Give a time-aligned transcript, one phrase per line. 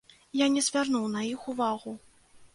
[0.37, 1.97] Я не звярнуў на іх увагу.